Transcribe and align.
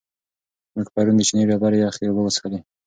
موږ 0.73 0.87
پرون 0.93 1.15
د 1.17 1.21
چینې 1.27 1.43
ډېرې 1.49 1.77
یخې 1.85 2.03
اوبه 2.07 2.21
وڅښلې. 2.23 2.59